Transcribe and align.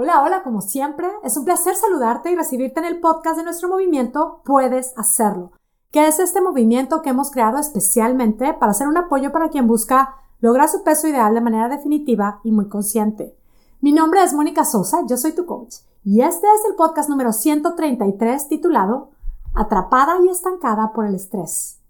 Hola, 0.00 0.22
hola, 0.22 0.44
como 0.44 0.60
siempre, 0.60 1.08
es 1.24 1.36
un 1.36 1.44
placer 1.44 1.74
saludarte 1.74 2.30
y 2.30 2.36
recibirte 2.36 2.78
en 2.78 2.86
el 2.86 3.00
podcast 3.00 3.36
de 3.36 3.42
nuestro 3.42 3.68
movimiento 3.68 4.42
Puedes 4.44 4.96
Hacerlo, 4.96 5.50
que 5.90 6.06
es 6.06 6.20
este 6.20 6.40
movimiento 6.40 7.02
que 7.02 7.10
hemos 7.10 7.32
creado 7.32 7.58
especialmente 7.58 8.54
para 8.54 8.74
ser 8.74 8.86
un 8.86 8.96
apoyo 8.96 9.32
para 9.32 9.48
quien 9.48 9.66
busca 9.66 10.14
lograr 10.38 10.68
su 10.68 10.84
peso 10.84 11.08
ideal 11.08 11.34
de 11.34 11.40
manera 11.40 11.68
definitiva 11.68 12.38
y 12.44 12.52
muy 12.52 12.68
consciente. 12.68 13.36
Mi 13.80 13.90
nombre 13.90 14.22
es 14.22 14.34
Mónica 14.34 14.64
Sosa, 14.64 15.04
yo 15.08 15.16
soy 15.16 15.32
tu 15.32 15.46
coach, 15.46 15.78
y 16.04 16.20
este 16.20 16.46
es 16.46 16.70
el 16.70 16.76
podcast 16.76 17.10
número 17.10 17.32
133 17.32 18.46
titulado 18.46 19.10
Atrapada 19.52 20.18
y 20.24 20.28
estancada 20.28 20.92
por 20.92 21.06
el 21.06 21.16
estrés. 21.16 21.80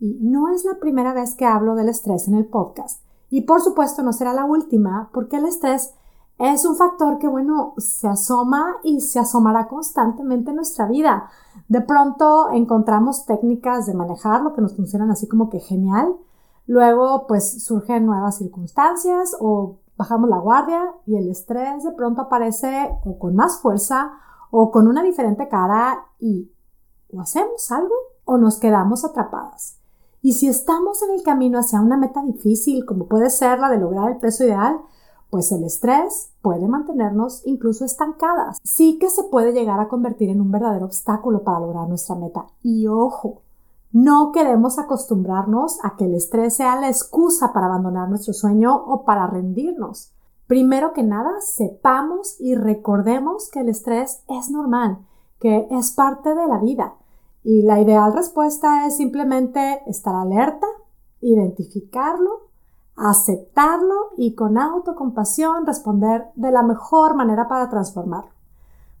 Y 0.00 0.18
no 0.20 0.52
es 0.52 0.64
la 0.64 0.80
primera 0.80 1.12
vez 1.12 1.36
que 1.36 1.46
hablo 1.46 1.76
del 1.76 1.90
estrés 1.90 2.26
en 2.26 2.34
el 2.34 2.46
podcast, 2.46 3.04
y 3.28 3.42
por 3.42 3.60
supuesto 3.60 4.02
no 4.02 4.12
será 4.12 4.32
la 4.32 4.46
última, 4.46 5.10
porque 5.14 5.36
el 5.36 5.46
estrés 5.46 5.94
es 6.40 6.64
un 6.64 6.74
factor 6.74 7.18
que, 7.18 7.28
bueno, 7.28 7.74
se 7.76 8.08
asoma 8.08 8.76
y 8.82 9.02
se 9.02 9.18
asomará 9.18 9.68
constantemente 9.68 10.50
en 10.50 10.56
nuestra 10.56 10.86
vida. 10.86 11.28
De 11.68 11.82
pronto 11.82 12.50
encontramos 12.50 13.26
técnicas 13.26 13.84
de 13.84 13.92
manejar 13.92 14.40
lo 14.40 14.54
que 14.54 14.62
nos 14.62 14.74
funcionan 14.74 15.10
así 15.10 15.28
como 15.28 15.50
que 15.50 15.60
genial. 15.60 16.16
Luego, 16.66 17.26
pues 17.26 17.62
surgen 17.62 18.06
nuevas 18.06 18.38
circunstancias 18.38 19.36
o 19.38 19.80
bajamos 19.98 20.30
la 20.30 20.38
guardia 20.38 20.82
y 21.04 21.16
el 21.16 21.28
estrés 21.28 21.84
de 21.84 21.92
pronto 21.92 22.22
aparece 22.22 22.90
o 23.04 23.18
con 23.18 23.36
más 23.36 23.60
fuerza 23.60 24.10
o 24.50 24.70
con 24.70 24.88
una 24.88 25.02
diferente 25.02 25.46
cara 25.46 26.06
y 26.18 26.50
o 27.12 27.20
hacemos 27.20 27.70
algo 27.70 27.94
o 28.24 28.38
nos 28.38 28.58
quedamos 28.58 29.04
atrapadas. 29.04 29.78
Y 30.22 30.32
si 30.32 30.48
estamos 30.48 31.02
en 31.02 31.10
el 31.16 31.22
camino 31.22 31.58
hacia 31.58 31.82
una 31.82 31.98
meta 31.98 32.22
difícil, 32.22 32.86
como 32.86 33.08
puede 33.08 33.28
ser 33.28 33.58
la 33.58 33.68
de 33.68 33.78
lograr 33.78 34.10
el 34.10 34.16
peso 34.16 34.44
ideal, 34.44 34.80
pues 35.30 35.52
el 35.52 35.64
estrés 35.64 36.32
puede 36.42 36.66
mantenernos 36.66 37.42
incluso 37.46 37.84
estancadas. 37.84 38.58
Sí 38.64 38.98
que 38.98 39.08
se 39.08 39.22
puede 39.24 39.52
llegar 39.52 39.80
a 39.80 39.88
convertir 39.88 40.28
en 40.28 40.40
un 40.40 40.50
verdadero 40.50 40.86
obstáculo 40.86 41.44
para 41.44 41.60
lograr 41.60 41.88
nuestra 41.88 42.16
meta. 42.16 42.46
Y 42.62 42.88
ojo, 42.88 43.42
no 43.92 44.32
queremos 44.32 44.78
acostumbrarnos 44.78 45.78
a 45.84 45.96
que 45.96 46.04
el 46.04 46.14
estrés 46.14 46.56
sea 46.56 46.76
la 46.80 46.88
excusa 46.88 47.52
para 47.52 47.66
abandonar 47.66 48.08
nuestro 48.08 48.32
sueño 48.32 48.74
o 48.74 49.04
para 49.04 49.26
rendirnos. 49.26 50.12
Primero 50.46 50.92
que 50.92 51.04
nada, 51.04 51.30
sepamos 51.40 52.36
y 52.40 52.56
recordemos 52.56 53.48
que 53.50 53.60
el 53.60 53.68
estrés 53.68 54.22
es 54.28 54.50
normal, 54.50 54.98
que 55.38 55.68
es 55.70 55.92
parte 55.92 56.34
de 56.34 56.46
la 56.48 56.58
vida. 56.58 56.94
Y 57.44 57.62
la 57.62 57.80
ideal 57.80 58.12
respuesta 58.12 58.86
es 58.86 58.96
simplemente 58.96 59.80
estar 59.86 60.14
alerta, 60.14 60.66
identificarlo 61.20 62.49
aceptarlo 63.00 64.10
y 64.16 64.34
con 64.34 64.58
autocompasión 64.58 65.66
responder 65.66 66.26
de 66.34 66.50
la 66.50 66.62
mejor 66.62 67.14
manera 67.14 67.48
para 67.48 67.70
transformarlo. 67.70 68.30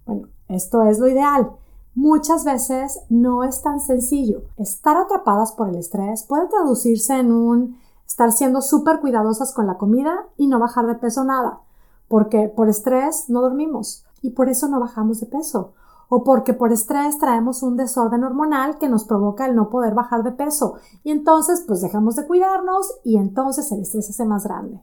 Bueno, 0.06 0.28
esto 0.48 0.82
es 0.82 0.98
lo 0.98 1.06
ideal. 1.06 1.50
Muchas 1.94 2.44
veces 2.44 3.00
no 3.10 3.44
es 3.44 3.62
tan 3.62 3.78
sencillo. 3.78 4.42
Estar 4.56 4.96
atrapadas 4.96 5.52
por 5.52 5.68
el 5.68 5.76
estrés 5.76 6.22
puede 6.22 6.48
traducirse 6.48 7.18
en 7.18 7.30
un 7.30 7.78
estar 8.06 8.32
siendo 8.32 8.62
súper 8.62 9.00
cuidadosas 9.00 9.52
con 9.52 9.66
la 9.66 9.76
comida 9.76 10.26
y 10.36 10.46
no 10.46 10.58
bajar 10.58 10.86
de 10.86 10.94
peso 10.94 11.22
nada, 11.24 11.60
porque 12.08 12.48
por 12.48 12.68
estrés 12.68 13.26
no 13.28 13.40
dormimos 13.42 14.04
y 14.22 14.30
por 14.30 14.48
eso 14.48 14.68
no 14.68 14.80
bajamos 14.80 15.20
de 15.20 15.26
peso 15.26 15.74
o 16.10 16.24
porque 16.24 16.52
por 16.52 16.72
estrés 16.72 17.18
traemos 17.18 17.62
un 17.62 17.76
desorden 17.76 18.24
hormonal 18.24 18.78
que 18.78 18.88
nos 18.88 19.04
provoca 19.04 19.46
el 19.46 19.54
no 19.54 19.70
poder 19.70 19.94
bajar 19.94 20.24
de 20.24 20.32
peso 20.32 20.74
y 21.04 21.12
entonces 21.12 21.64
pues 21.66 21.80
dejamos 21.80 22.16
de 22.16 22.26
cuidarnos 22.26 22.98
y 23.04 23.16
entonces 23.16 23.70
el 23.72 23.80
estrés 23.80 24.06
se 24.06 24.12
hace 24.12 24.26
más 24.26 24.44
grande. 24.44 24.82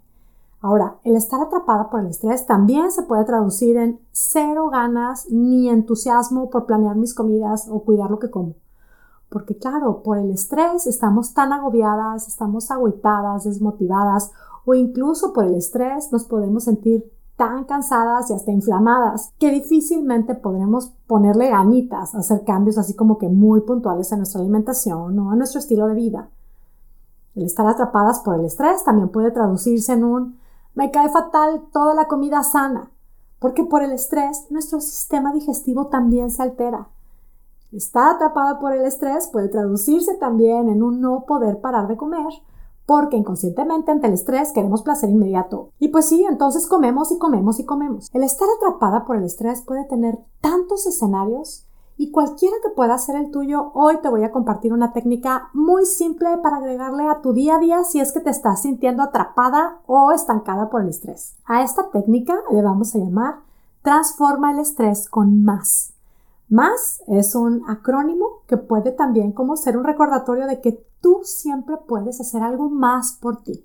Ahora, 0.62 0.96
el 1.04 1.16
estar 1.16 1.40
atrapada 1.42 1.90
por 1.90 2.00
el 2.00 2.08
estrés 2.08 2.48
también 2.48 2.92
se 2.92 3.04
puede 3.04 3.26
traducir 3.26 3.78
en 3.78 4.00
cero 4.12 4.70
ganas 4.70 5.30
ni 5.30 5.70
entusiasmo 5.70 6.50
por 6.50 6.66
planear 6.66 6.96
mis 6.96 7.14
comidas 7.14 7.68
o 7.70 7.84
cuidar 7.84 8.10
lo 8.10 8.20
que 8.20 8.32
como. 8.32 8.56
Porque 9.30 9.58
claro, 9.58 10.02
por 10.04 10.18
el 10.18 10.32
estrés 10.32 10.88
estamos 10.88 11.34
tan 11.34 11.52
agobiadas, 11.52 12.28
estamos 12.30 12.72
agüitadas, 12.72 13.44
desmotivadas 13.44 14.32
o 14.66 14.74
incluso 14.74 15.34
por 15.34 15.44
el 15.44 15.56
estrés 15.56 16.12
nos 16.14 16.24
podemos 16.24 16.64
sentir 16.64 17.12
tan 17.38 17.66
cansadas 17.66 18.30
y 18.30 18.34
hasta 18.34 18.52
inflamadas 18.52 19.32
que 19.40 19.52
difícilmente 19.52 20.34
podremos 20.34 20.92
ponerle 21.06 21.50
ganitas 21.50 22.16
hacer 22.16 22.44
cambios 22.44 22.78
así 22.80 22.96
como 22.96 23.20
que 23.20 23.30
muy 23.30 23.62
puntuales 23.62 24.12
a 24.12 24.18
nuestra 24.18 24.42
alimentación 24.42 25.18
o 25.20 25.32
a 25.32 25.36
nuestro 25.36 25.60
estilo 25.60 25.88
de 25.88 25.94
vida. 25.94 26.30
El 27.36 27.44
estar 27.44 27.68
atrapadas 27.68 28.20
por 28.22 28.40
el 28.40 28.46
estrés 28.46 28.84
también 28.84 29.10
puede 29.10 29.30
traducirse 29.30 29.94
en 29.94 30.04
un 30.04 30.40
me 30.74 30.90
cae 30.90 31.10
fatal 31.10 31.64
toda 31.72 31.94
la 31.94 32.08
comida 32.08 32.44
sana, 32.44 32.92
porque 33.40 33.64
por 33.64 33.84
el 33.84 33.92
estrés 33.92 34.48
nuestro 34.50 34.82
sistema 34.82 35.32
digestivo 35.32 35.88
también 35.88 36.32
se 36.32 36.42
altera. 36.42 36.88
Estar 37.72 38.16
atrapada 38.16 38.60
por 38.60 38.74
el 38.74 38.84
estrés 38.84 39.28
puede 39.28 39.50
traducirse 39.50 40.16
también 40.16 40.70
en 40.70 40.82
un 40.82 41.02
no 41.02 41.26
poder 41.28 41.62
parar 41.62 41.88
de 41.88 41.98
comer 41.98 42.34
porque 42.88 43.18
inconscientemente 43.18 43.92
ante 43.92 44.08
el 44.08 44.14
estrés 44.14 44.52
queremos 44.54 44.82
placer 44.82 45.10
inmediato. 45.10 45.70
Y 45.78 45.90
pues 45.90 46.08
sí, 46.08 46.26
entonces 46.28 46.66
comemos 46.66 47.12
y 47.12 47.20
comemos 47.20 47.60
y 47.60 47.66
comemos. 47.66 48.10
El 48.14 48.24
estar 48.24 48.48
atrapada 48.58 49.06
por 49.06 49.18
el 49.18 49.26
estrés 49.26 49.62
puede 49.62 49.84
tener 49.84 50.18
tantos 50.42 50.88
escenarios 50.88 51.68
y 51.98 52.12
cualquiera 52.12 52.56
que 52.64 52.70
pueda 52.70 52.98
ser 52.98 53.18
el 53.18 53.30
tuyo, 53.30 53.72
hoy 53.74 53.98
te 54.02 54.10
voy 54.10 54.24
a 54.24 54.32
compartir 54.32 54.72
una 54.72 54.94
técnica 54.94 55.50
muy 55.54 55.86
simple 55.86 56.30
para 56.42 56.58
agregarle 56.58 57.10
a 57.10 57.22
tu 57.22 57.34
día 57.34 57.58
a 57.58 57.60
día 57.60 57.84
si 57.84 58.00
es 58.00 58.12
que 58.12 58.22
te 58.22 58.30
estás 58.30 58.62
sintiendo 58.62 59.04
atrapada 59.04 59.82
o 59.86 60.12
estancada 60.12 60.70
por 60.70 60.82
el 60.82 60.90
estrés. 60.90 61.36
A 61.46 61.64
esta 61.64 61.92
técnica 61.92 62.36
le 62.52 62.62
vamos 62.62 62.96
a 62.96 63.00
llamar 63.00 63.48
transforma 63.82 64.52
el 64.52 64.60
estrés 64.60 65.10
con 65.10 65.44
más. 65.44 65.94
Más 66.50 67.02
es 67.08 67.36
un 67.36 67.64
acrónimo 67.68 68.44
que 68.48 68.58
puede 68.58 68.92
también 68.92 69.34
como 69.34 69.58
ser 69.58 69.78
un 69.78 69.84
recordatorio 69.84 70.46
de 70.46 70.62
que 70.62 70.86
tú 71.08 71.22
siempre 71.24 71.78
puedes 71.78 72.20
hacer 72.20 72.44
algo 72.44 72.70
más 72.70 73.14
por 73.14 73.42
ti. 73.42 73.64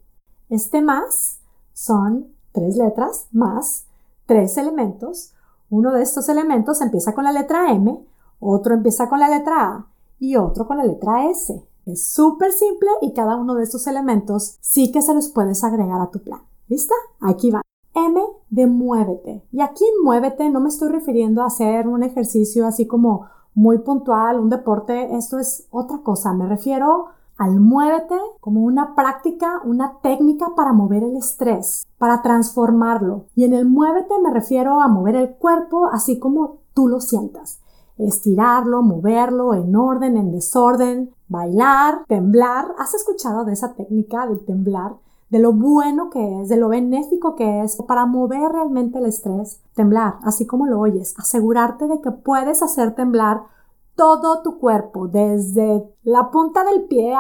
Este 0.49 0.81
más 0.81 1.41
son 1.73 2.29
tres 2.53 2.77
letras 2.77 3.27
más 3.33 3.87
tres 4.27 4.57
elementos. 4.59 5.35
Uno 5.69 5.91
de 5.93 6.03
estos 6.03 6.29
elementos 6.29 6.81
empieza 6.81 7.15
con 7.15 7.25
la 7.25 7.33
letra 7.33 7.73
M, 7.73 8.01
otro 8.39 8.75
empieza 8.75 9.09
con 9.09 9.19
la 9.19 9.29
letra 9.29 9.55
A 9.61 9.87
y 10.21 10.37
otro 10.37 10.69
con 10.69 10.77
la 10.77 10.85
letra 10.85 11.29
S. 11.31 11.61
Es 11.85 12.13
súper 12.13 12.53
simple 12.53 12.91
y 13.01 13.13
cada 13.13 13.35
uno 13.35 13.57
de 13.57 13.65
estos 13.65 13.89
elementos 13.89 14.57
sí 14.61 14.93
que 14.93 15.03
se 15.03 15.13
los 15.13 15.29
puedes 15.31 15.65
agregar 15.65 16.01
a 16.01 16.13
tu 16.13 16.21
plan. 16.21 16.43
¿Lista? 16.69 16.95
Aquí 17.21 17.51
va. 17.51 17.63
M 17.93 18.23
de 18.51 18.67
muévete. 18.69 19.43
Y 19.51 19.63
aquí 19.63 19.85
en 19.85 20.05
muévete 20.05 20.49
no 20.49 20.61
me 20.61 20.69
estoy 20.69 20.91
refiriendo 20.91 21.43
a 21.43 21.47
hacer 21.47 21.89
un 21.89 22.05
ejercicio 22.05 22.69
así 22.69 22.87
como 22.87 23.27
muy 23.53 23.79
puntual, 23.79 24.39
un 24.39 24.49
deporte, 24.49 25.17
esto 25.17 25.41
es 25.41 25.67
otra 25.73 25.99
cosa. 26.05 26.33
Me 26.33 26.47
refiero 26.47 27.09
al 27.43 27.59
muévete 27.59 28.15
como 28.39 28.61
una 28.61 28.95
práctica, 28.95 29.61
una 29.65 29.99
técnica 30.01 30.53
para 30.55 30.73
mover 30.73 31.03
el 31.03 31.17
estrés, 31.17 31.85
para 31.99 32.23
transformarlo. 32.23 33.25
Y 33.35 33.43
en 33.43 33.53
el 33.53 33.67
muévete 33.67 34.15
me 34.23 34.33
refiero 34.33 34.81
a 34.81 34.87
mover 34.87 35.17
el 35.17 35.31
cuerpo 35.31 35.87
así 35.87 36.21
como 36.21 36.59
tú 36.73 36.87
lo 36.87 37.01
sientas. 37.01 37.59
Estirarlo, 37.99 38.83
moverlo 38.83 39.55
en 39.55 39.75
orden, 39.75 40.17
en 40.17 40.31
desorden, 40.31 41.11
bailar, 41.27 42.05
temblar. 42.07 42.77
¿Has 42.79 42.95
escuchado 42.95 43.45
de 43.45 43.55
esa 43.55 43.75
técnica 43.75 44.25
del 44.29 44.45
temblar? 44.45 44.95
de 45.29 45.39
lo 45.39 45.55
bueno 45.55 46.11
que 46.11 46.43
es, 46.43 46.51
de 46.51 46.59
lo 46.59 46.69
benéfico 46.69 47.35
que 47.35 47.63
es 47.63 47.77
para 47.89 48.05
mover 48.05 48.53
realmente 48.53 48.99
el 48.99 49.07
estrés, 49.07 49.63
temblar, 49.75 50.17
así 50.25 50.47
como 50.47 50.67
lo 50.67 50.79
oyes, 50.79 51.15
asegurarte 51.17 51.89
de 51.89 52.03
que 52.03 52.11
puedes 52.11 52.63
hacer 52.63 52.95
temblar 52.95 53.45
todo 53.95 54.43
tu 54.43 54.59
cuerpo, 54.59 55.09
desde 55.09 55.89
la 56.03 56.31
punta 56.31 56.65
del 56.65 56.85
pie 56.85 57.15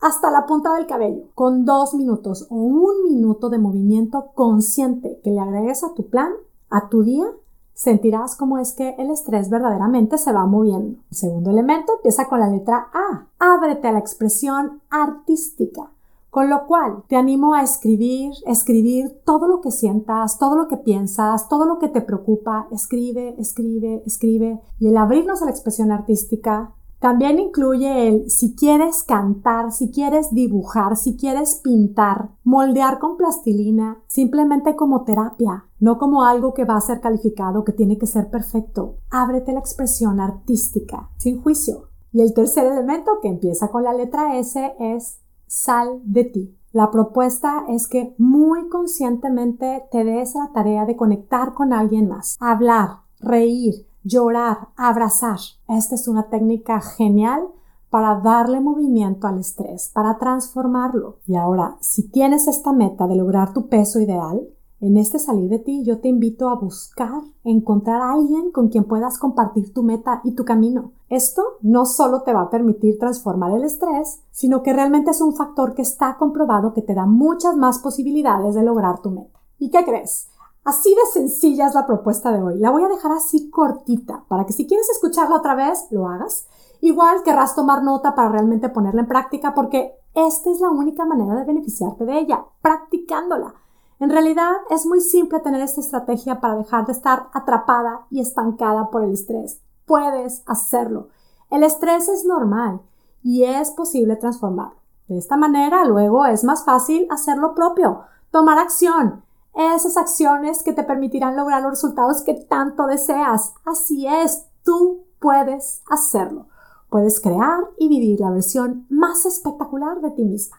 hasta 0.00 0.30
la 0.30 0.46
punta 0.46 0.74
del 0.74 0.86
cabello, 0.86 1.24
con 1.34 1.64
dos 1.64 1.94
minutos 1.94 2.46
o 2.50 2.56
un 2.56 3.04
minuto 3.04 3.48
de 3.48 3.58
movimiento 3.58 4.32
consciente 4.34 5.20
que 5.22 5.30
le 5.30 5.40
agregues 5.40 5.84
a 5.84 5.94
tu 5.94 6.08
plan, 6.08 6.32
a 6.70 6.88
tu 6.88 7.02
día, 7.02 7.26
sentirás 7.74 8.34
cómo 8.34 8.58
es 8.58 8.72
que 8.72 8.96
el 8.98 9.10
estrés 9.10 9.50
verdaderamente 9.50 10.18
se 10.18 10.32
va 10.32 10.46
moviendo. 10.46 10.98
El 11.10 11.16
segundo 11.16 11.50
elemento 11.50 11.92
empieza 11.94 12.28
con 12.28 12.40
la 12.40 12.48
letra 12.48 12.88
A. 12.92 13.26
Ábrete 13.38 13.86
a 13.86 13.92
la 13.92 14.00
expresión 14.00 14.82
artística. 14.90 15.90
Con 16.38 16.50
lo 16.50 16.68
cual, 16.68 17.02
te 17.08 17.16
animo 17.16 17.54
a 17.54 17.64
escribir, 17.64 18.30
escribir 18.46 19.22
todo 19.24 19.48
lo 19.48 19.60
que 19.60 19.72
sientas, 19.72 20.38
todo 20.38 20.54
lo 20.54 20.68
que 20.68 20.76
piensas, 20.76 21.48
todo 21.48 21.66
lo 21.66 21.80
que 21.80 21.88
te 21.88 22.00
preocupa. 22.00 22.68
Escribe, 22.70 23.34
escribe, 23.40 24.04
escribe. 24.06 24.60
Y 24.78 24.86
el 24.86 24.96
abrirnos 24.98 25.42
a 25.42 25.46
la 25.46 25.50
expresión 25.50 25.90
artística 25.90 26.76
también 27.00 27.40
incluye 27.40 28.06
el 28.06 28.30
si 28.30 28.54
quieres 28.54 29.02
cantar, 29.02 29.72
si 29.72 29.90
quieres 29.90 30.32
dibujar, 30.32 30.96
si 30.96 31.16
quieres 31.16 31.56
pintar, 31.64 32.28
moldear 32.44 33.00
con 33.00 33.16
plastilina, 33.16 34.00
simplemente 34.06 34.76
como 34.76 35.02
terapia, 35.02 35.64
no 35.80 35.98
como 35.98 36.22
algo 36.22 36.54
que 36.54 36.64
va 36.64 36.76
a 36.76 36.80
ser 36.80 37.00
calificado, 37.00 37.64
que 37.64 37.72
tiene 37.72 37.98
que 37.98 38.06
ser 38.06 38.30
perfecto. 38.30 38.98
Ábrete 39.10 39.52
la 39.52 39.58
expresión 39.58 40.20
artística, 40.20 41.10
sin 41.16 41.42
juicio. 41.42 41.88
Y 42.12 42.20
el 42.20 42.32
tercer 42.32 42.64
elemento 42.64 43.18
que 43.20 43.26
empieza 43.26 43.72
con 43.72 43.82
la 43.82 43.92
letra 43.92 44.38
S 44.38 44.76
es 44.78 45.18
sal 45.48 46.00
de 46.04 46.24
ti. 46.24 46.58
La 46.72 46.90
propuesta 46.90 47.64
es 47.68 47.88
que 47.88 48.14
muy 48.18 48.68
conscientemente 48.68 49.84
te 49.90 50.04
des 50.04 50.34
la 50.34 50.52
tarea 50.52 50.84
de 50.84 50.96
conectar 50.96 51.54
con 51.54 51.72
alguien 51.72 52.08
más, 52.08 52.36
hablar, 52.38 53.00
reír, 53.18 53.86
llorar, 54.04 54.68
abrazar. 54.76 55.38
Esta 55.66 55.94
es 55.94 56.06
una 56.08 56.28
técnica 56.28 56.80
genial 56.80 57.48
para 57.90 58.20
darle 58.20 58.60
movimiento 58.60 59.26
al 59.26 59.38
estrés, 59.38 59.90
para 59.94 60.18
transformarlo. 60.18 61.20
Y 61.26 61.36
ahora, 61.36 61.78
si 61.80 62.08
tienes 62.10 62.46
esta 62.46 62.72
meta 62.72 63.06
de 63.06 63.16
lograr 63.16 63.54
tu 63.54 63.68
peso 63.68 63.98
ideal, 63.98 64.46
en 64.80 64.96
este 64.96 65.18
salir 65.18 65.48
de 65.50 65.58
ti 65.58 65.82
yo 65.84 66.00
te 66.00 66.08
invito 66.08 66.48
a 66.48 66.54
buscar, 66.54 67.22
encontrar 67.44 68.00
a 68.00 68.12
alguien 68.12 68.52
con 68.52 68.68
quien 68.68 68.84
puedas 68.84 69.18
compartir 69.18 69.72
tu 69.72 69.82
meta 69.82 70.20
y 70.24 70.32
tu 70.32 70.44
camino. 70.44 70.92
Esto 71.08 71.42
no 71.62 71.84
solo 71.86 72.22
te 72.22 72.32
va 72.32 72.42
a 72.42 72.50
permitir 72.50 72.98
transformar 72.98 73.52
el 73.52 73.64
estrés, 73.64 74.20
sino 74.30 74.62
que 74.62 74.72
realmente 74.72 75.10
es 75.10 75.20
un 75.20 75.34
factor 75.34 75.74
que 75.74 75.82
está 75.82 76.16
comprobado 76.16 76.74
que 76.74 76.82
te 76.82 76.94
da 76.94 77.06
muchas 77.06 77.56
más 77.56 77.80
posibilidades 77.80 78.54
de 78.54 78.62
lograr 78.62 79.00
tu 79.00 79.10
meta. 79.10 79.38
¿Y 79.58 79.70
qué 79.70 79.84
crees? 79.84 80.28
Así 80.64 80.94
de 80.94 81.06
sencilla 81.12 81.66
es 81.66 81.74
la 81.74 81.86
propuesta 81.86 82.30
de 82.30 82.42
hoy. 82.42 82.58
La 82.58 82.70
voy 82.70 82.84
a 82.84 82.88
dejar 82.88 83.10
así 83.12 83.48
cortita 83.50 84.24
para 84.28 84.44
que 84.44 84.52
si 84.52 84.66
quieres 84.66 84.88
escucharla 84.90 85.36
otra 85.36 85.54
vez, 85.54 85.86
lo 85.90 86.06
hagas. 86.06 86.46
Igual 86.80 87.22
querrás 87.24 87.54
tomar 87.54 87.82
nota 87.82 88.14
para 88.14 88.28
realmente 88.28 88.68
ponerla 88.68 89.00
en 89.00 89.08
práctica 89.08 89.54
porque 89.54 89.94
esta 90.14 90.50
es 90.50 90.60
la 90.60 90.70
única 90.70 91.04
manera 91.04 91.34
de 91.34 91.44
beneficiarte 91.44 92.04
de 92.04 92.18
ella, 92.18 92.44
practicándola. 92.60 93.54
En 94.00 94.10
realidad 94.10 94.52
es 94.70 94.86
muy 94.86 95.00
simple 95.00 95.40
tener 95.40 95.60
esta 95.60 95.80
estrategia 95.80 96.40
para 96.40 96.54
dejar 96.54 96.86
de 96.86 96.92
estar 96.92 97.28
atrapada 97.32 98.06
y 98.10 98.20
estancada 98.20 98.90
por 98.90 99.02
el 99.02 99.12
estrés. 99.12 99.60
Puedes 99.86 100.42
hacerlo. 100.46 101.08
El 101.50 101.64
estrés 101.64 102.08
es 102.08 102.24
normal 102.24 102.80
y 103.24 103.42
es 103.42 103.72
posible 103.72 104.14
transformarlo. 104.14 104.78
De 105.08 105.18
esta 105.18 105.36
manera 105.36 105.84
luego 105.84 106.26
es 106.26 106.44
más 106.44 106.64
fácil 106.64 107.08
hacer 107.10 107.38
lo 107.38 107.54
propio, 107.54 108.02
tomar 108.30 108.58
acción, 108.58 109.24
esas 109.54 109.96
acciones 109.96 110.62
que 110.62 110.72
te 110.72 110.84
permitirán 110.84 111.34
lograr 111.34 111.62
los 111.62 111.72
resultados 111.72 112.22
que 112.22 112.34
tanto 112.34 112.86
deseas. 112.86 113.54
Así 113.64 114.06
es, 114.06 114.46
tú 114.62 115.06
puedes 115.18 115.82
hacerlo. 115.90 116.46
Puedes 116.88 117.20
crear 117.20 117.64
y 117.78 117.88
vivir 117.88 118.20
la 118.20 118.30
versión 118.30 118.86
más 118.88 119.26
espectacular 119.26 120.00
de 120.00 120.12
ti 120.12 120.24
misma. 120.24 120.58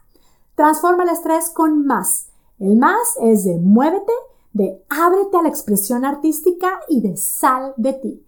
Transforma 0.55 1.03
el 1.03 1.09
estrés 1.09 1.49
con 1.51 1.85
más 1.85 2.28
el 2.59 2.75
más 2.75 3.15
es 3.21 3.45
de 3.45 3.57
muévete, 3.57 4.13
de 4.53 4.83
ábrete 4.89 5.37
a 5.37 5.43
la 5.43 5.49
expresión 5.49 6.05
artística 6.05 6.67
y 6.87 7.01
de 7.01 7.15
sal 7.17 7.73
de 7.77 7.93
ti. 7.93 8.25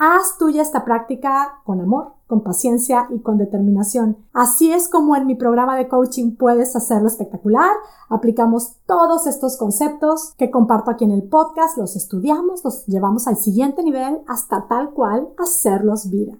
Haz 0.00 0.38
tuya 0.38 0.62
esta 0.62 0.84
práctica 0.84 1.60
con 1.64 1.80
amor, 1.80 2.12
con 2.28 2.42
paciencia 2.42 3.08
y 3.10 3.18
con 3.18 3.36
determinación. 3.36 4.16
Así 4.32 4.72
es 4.72 4.88
como 4.88 5.16
en 5.16 5.26
mi 5.26 5.34
programa 5.34 5.76
de 5.76 5.88
coaching 5.88 6.36
puedes 6.36 6.76
hacerlo 6.76 7.08
espectacular. 7.08 7.70
Aplicamos 8.08 8.76
todos 8.86 9.26
estos 9.26 9.56
conceptos 9.56 10.34
que 10.38 10.52
comparto 10.52 10.92
aquí 10.92 11.04
en 11.04 11.10
el 11.10 11.24
podcast, 11.24 11.76
los 11.76 11.96
estudiamos, 11.96 12.62
los 12.64 12.86
llevamos 12.86 13.26
al 13.26 13.38
siguiente 13.38 13.82
nivel 13.82 14.20
hasta 14.28 14.68
tal 14.68 14.90
cual 14.90 15.30
hacerlos 15.36 16.10
vida. 16.10 16.34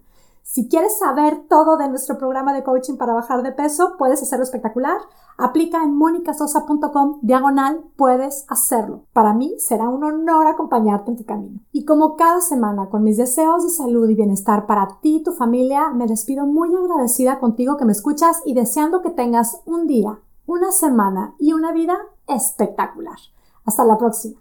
Si 0.50 0.66
quieres 0.66 0.98
saber 0.98 1.42
todo 1.46 1.76
de 1.76 1.90
nuestro 1.90 2.16
programa 2.16 2.54
de 2.54 2.64
coaching 2.64 2.96
para 2.96 3.12
bajar 3.12 3.42
de 3.42 3.52
peso, 3.52 3.96
puedes 3.98 4.22
hacerlo 4.22 4.44
espectacular. 4.44 4.96
Aplica 5.36 5.84
en 5.84 5.94
monicasosa.com 5.94 7.18
diagonal, 7.20 7.84
puedes 7.96 8.46
hacerlo. 8.48 9.02
Para 9.12 9.34
mí 9.34 9.56
será 9.58 9.90
un 9.90 10.04
honor 10.04 10.46
acompañarte 10.46 11.10
en 11.10 11.18
tu 11.18 11.26
camino. 11.26 11.60
Y 11.70 11.84
como 11.84 12.16
cada 12.16 12.40
semana, 12.40 12.88
con 12.88 13.02
mis 13.02 13.18
deseos 13.18 13.62
de 13.62 13.68
salud 13.68 14.08
y 14.08 14.14
bienestar 14.14 14.64
para 14.64 14.88
ti 15.02 15.16
y 15.16 15.22
tu 15.22 15.32
familia, 15.32 15.90
me 15.90 16.06
despido 16.06 16.46
muy 16.46 16.74
agradecida 16.74 17.40
contigo 17.40 17.76
que 17.76 17.84
me 17.84 17.92
escuchas 17.92 18.40
y 18.46 18.54
deseando 18.54 19.02
que 19.02 19.10
tengas 19.10 19.60
un 19.66 19.86
día, 19.86 20.18
una 20.46 20.72
semana 20.72 21.34
y 21.38 21.52
una 21.52 21.72
vida 21.72 21.98
espectacular. 22.26 23.18
Hasta 23.66 23.84
la 23.84 23.98
próxima. 23.98 24.36